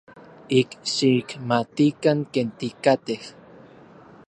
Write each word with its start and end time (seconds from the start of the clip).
Ik 0.59 0.69
xikmatikan 0.93 2.19
ken 2.33 2.47
tikatej. 2.57 3.21